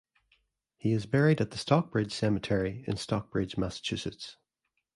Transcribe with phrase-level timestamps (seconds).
[0.77, 4.35] He is buried at the Stockbridge Cemetery in Stockbridge, Massachusetts.